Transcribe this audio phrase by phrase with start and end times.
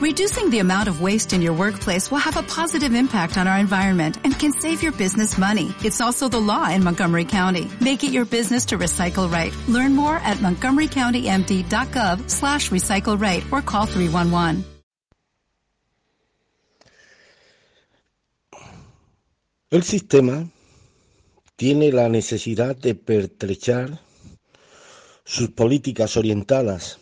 [0.00, 3.58] Reducing the amount of waste in your workplace will have a positive impact on our
[3.58, 5.74] environment and can save your business money.
[5.84, 7.68] It's also the law in Montgomery County.
[7.82, 9.52] Make it your business to recycle right.
[9.68, 14.64] Learn more at montgomerycountymd.gov slash recycle right or call 311.
[19.70, 20.48] El sistema
[21.56, 24.00] tiene la necesidad de pertrechar
[25.24, 26.98] sus políticas orientadas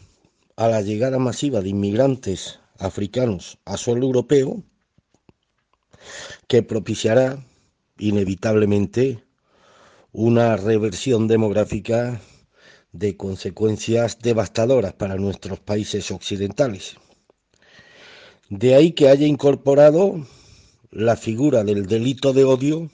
[0.56, 4.62] a la llegada masiva de inmigrantes africanos a suelo europeo
[6.46, 7.44] que propiciará
[7.98, 9.24] inevitablemente
[10.12, 12.20] una reversión demográfica
[12.92, 16.96] de consecuencias devastadoras para nuestros países occidentales.
[18.48, 20.26] De ahí que haya incorporado
[20.90, 22.90] la figura del delito de odio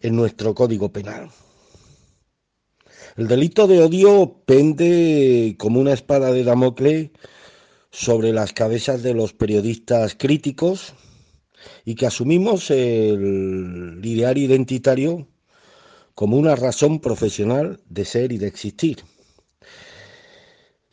[0.00, 1.30] en nuestro Código Penal.
[3.16, 7.10] El delito de odio pende como una espada de Damocles
[7.90, 10.94] sobre las cabezas de los periodistas críticos
[11.84, 15.26] y que asumimos el ideario identitario
[16.14, 19.04] como una razón profesional de ser y de existir.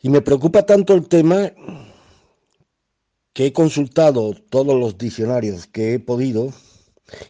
[0.00, 1.52] Y me preocupa tanto el tema
[3.32, 6.52] que he consultado todos los diccionarios que he podido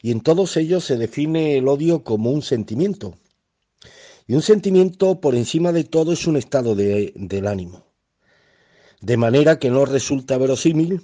[0.02, 3.18] y en todos ellos se define el odio como un sentimiento.
[4.28, 7.86] Y un sentimiento por encima de todo es un estado de, del ánimo
[9.06, 11.00] de manera que no resulta verosímil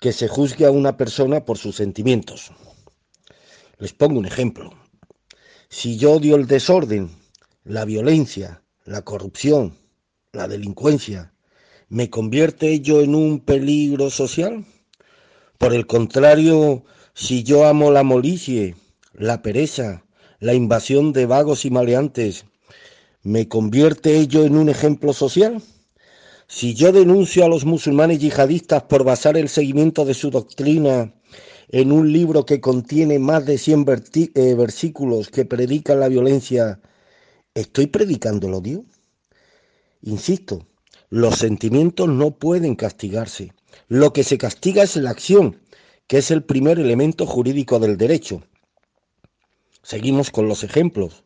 [0.00, 2.50] que se juzgue a una persona por sus sentimientos.
[3.78, 4.72] Les pongo un ejemplo.
[5.68, 7.08] Si yo odio el desorden,
[7.62, 9.76] la violencia, la corrupción,
[10.32, 11.32] la delincuencia,
[11.88, 14.64] ¿me convierte ello en un peligro social?
[15.56, 18.74] Por el contrario, si yo amo la molicie,
[19.12, 20.04] la pereza,
[20.40, 22.44] la invasión de vagos y maleantes,
[23.22, 25.62] ¿me convierte ello en un ejemplo social?
[26.52, 31.14] Si yo denuncio a los musulmanes yihadistas por basar el seguimiento de su doctrina
[31.68, 33.86] en un libro que contiene más de 100
[34.34, 36.80] eh, versículos que predican la violencia,
[37.54, 38.84] ¿estoy predicando el odio?
[40.02, 40.66] Insisto,
[41.08, 43.52] los sentimientos no pueden castigarse.
[43.86, 45.60] Lo que se castiga es la acción,
[46.08, 48.42] que es el primer elemento jurídico del derecho.
[49.84, 51.22] Seguimos con los ejemplos.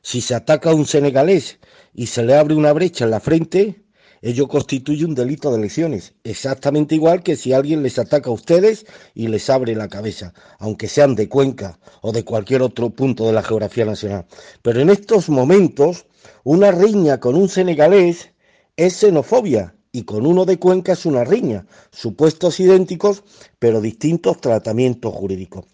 [0.00, 1.58] Si se ataca a un senegalés
[1.92, 3.84] y se le abre una brecha en la frente,
[4.22, 8.84] ello constituye un delito de lesiones, exactamente igual que si alguien les ataca a ustedes
[9.14, 13.32] y les abre la cabeza, aunque sean de Cuenca o de cualquier otro punto de
[13.32, 14.26] la geografía nacional.
[14.62, 16.06] Pero en estos momentos,
[16.44, 18.30] una riña con un senegalés
[18.76, 23.24] es xenofobia y con uno de Cuenca es una riña, supuestos idénticos,
[23.58, 25.64] pero distintos tratamientos jurídicos.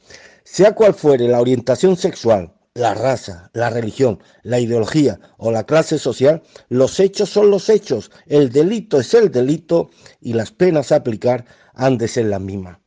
[0.44, 5.98] Sea cual fuere la orientación sexual, la raza, la religión, la ideología o la clase
[5.98, 10.96] social, los hechos son los hechos, el delito es el delito y las penas a
[10.96, 12.78] aplicar han de ser las mismas.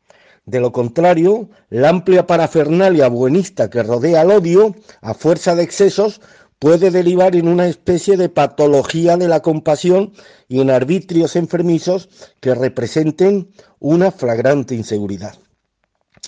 [0.45, 6.21] De lo contrario, la amplia parafernalia buenista que rodea al odio, a fuerza de excesos,
[6.59, 10.13] puede derivar en una especie de patología de la compasión
[10.47, 12.09] y en arbitrios enfermizos
[12.41, 15.35] que representen una flagrante inseguridad.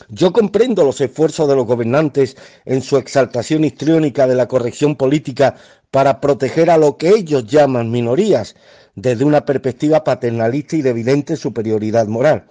[0.09, 5.56] Yo comprendo los esfuerzos de los gobernantes en su exaltación histriónica de la corrección política
[5.91, 8.56] para proteger a lo que ellos llaman minorías
[8.95, 12.45] desde una perspectiva paternalista y de evidente superioridad moral.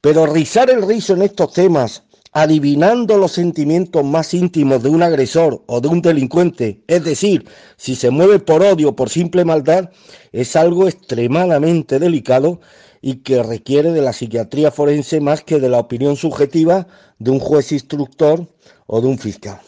[0.00, 5.62] Pero rizar el rizo en estos temas, adivinando los sentimientos más íntimos de un agresor
[5.66, 9.90] o de un delincuente, es decir, si se mueve por odio o por simple maldad,
[10.32, 12.60] es algo extremadamente delicado
[13.00, 16.86] y que requiere de la psiquiatría forense más que de la opinión subjetiva
[17.18, 18.46] de un juez instructor
[18.86, 19.60] o de un fiscal.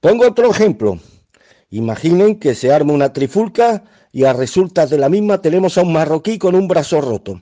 [0.00, 0.98] Pongo otro ejemplo.
[1.70, 5.92] Imaginen que se arma una trifulca y a resultas de la misma tenemos a un
[5.92, 7.40] marroquí con un brazo roto.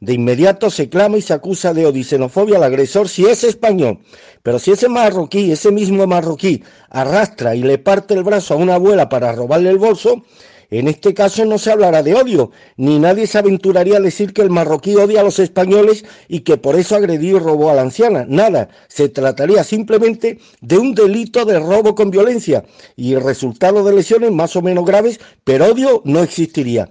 [0.00, 3.98] De inmediato se clama y se acusa de odicenofobia al agresor si es español.
[4.42, 8.76] Pero si ese marroquí, ese mismo marroquí, arrastra y le parte el brazo a una
[8.76, 10.24] abuela para robarle el bolso,
[10.70, 14.42] en este caso no se hablará de odio, ni nadie se aventuraría a decir que
[14.42, 17.82] el marroquí odia a los españoles y que por eso agredió y robó a la
[17.82, 18.24] anciana.
[18.28, 22.64] Nada, se trataría simplemente de un delito de robo con violencia
[22.94, 26.88] y el resultado de lesiones más o menos graves, pero odio no existiría.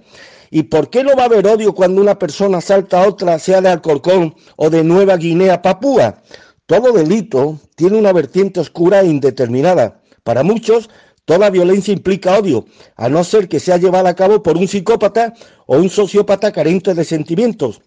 [0.50, 3.60] ¿Y por qué no va a haber odio cuando una persona salta a otra, sea
[3.60, 6.22] de Alcorcón o de Nueva Guinea Papúa?
[6.66, 10.02] Todo delito tiene una vertiente oscura e indeterminada.
[10.24, 10.90] Para muchos,
[11.30, 12.66] Toda violencia implica odio,
[12.96, 15.32] a no ser que sea llevada a cabo por un psicópata
[15.66, 17.82] o un sociópata carente de sentimientos,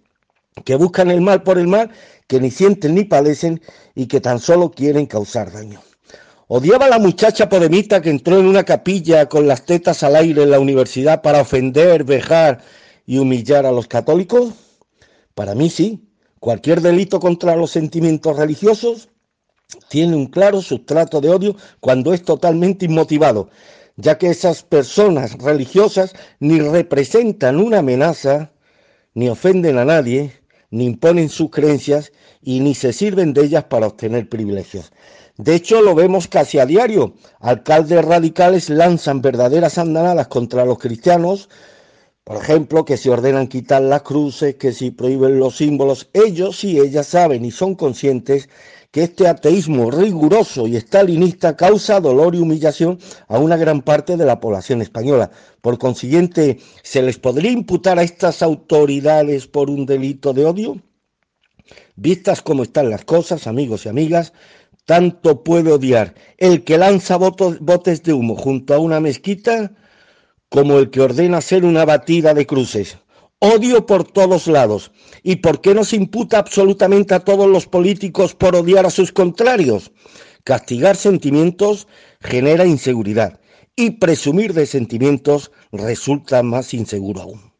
[0.63, 1.89] que buscan el mal por el mal,
[2.25, 3.61] que ni sienten ni padecen
[3.95, 5.81] y que tan solo quieren causar daño.
[6.47, 10.43] ¿Odiaba a la muchacha podemita que entró en una capilla con las tetas al aire
[10.43, 12.61] en la universidad para ofender, vejar
[13.05, 14.53] y humillar a los católicos?
[15.35, 16.07] Para mí sí,
[16.39, 19.09] cualquier delito contra los sentimientos religiosos
[19.89, 23.49] tiene un claro sustrato de odio cuando es totalmente inmotivado,
[23.95, 28.51] ya que esas personas religiosas ni representan una amenaza,
[29.13, 30.33] ni ofenden a nadie,
[30.71, 32.11] ni imponen sus creencias
[32.41, 34.91] y ni se sirven de ellas para obtener privilegios.
[35.37, 37.13] De hecho, lo vemos casi a diario.
[37.39, 41.49] Alcaldes radicales lanzan verdaderas andanadas contra los cristianos,
[42.23, 46.09] por ejemplo, que se ordenan quitar las cruces, que si prohíben los símbolos.
[46.13, 48.47] Ellos y ellas saben y son conscientes
[48.93, 54.25] que este ateísmo riguroso y estalinista causa dolor y humillación a una gran parte de
[54.25, 55.31] la población española.
[55.61, 60.77] Por consiguiente, ¿se les podría imputar a estas autoridades por un delito de odio?
[61.95, 64.31] Vistas como están las cosas, amigos y amigas,
[64.85, 69.71] tanto puede odiar el que lanza botes de humo junto a una mezquita
[70.49, 72.99] como el que ordena hacer una batida de cruces.
[73.45, 74.93] Odio por todos lados.
[75.21, 79.11] ¿Y por qué no se imputa absolutamente a todos los políticos por odiar a sus
[79.11, 79.91] contrarios?
[80.45, 81.89] Castigar sentimientos
[82.21, 83.41] genera inseguridad
[83.75, 87.53] y presumir de sentimientos resulta más inseguro aún.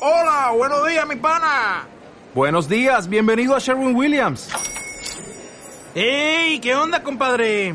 [0.00, 1.86] Hola, buenos días, mi pana.
[2.34, 4.48] Buenos días, bienvenido a Sherwin Williams.
[5.94, 6.60] ¡Ey!
[6.60, 7.74] ¿Qué onda, compadre?